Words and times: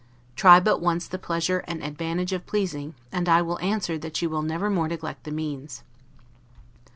Try 0.35 0.59
but 0.59 0.81
once 0.81 1.05
the 1.07 1.19
pleasure 1.19 1.63
and 1.67 1.83
advantage 1.83 2.33
of 2.33 2.47
pleasing, 2.47 2.95
and 3.11 3.29
I 3.29 3.43
will 3.43 3.59
answer 3.59 3.99
that 3.99 4.19
you 4.19 4.31
will 4.31 4.41
never 4.41 4.67
more 4.67 4.87
neglect 4.87 5.25
the 5.25 5.31
means. 5.31 5.83